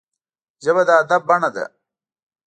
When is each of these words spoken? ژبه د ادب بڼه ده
ژبه 0.63 0.81
د 0.87 0.89
ادب 1.01 1.21
بڼه 1.29 1.49
ده 1.55 1.65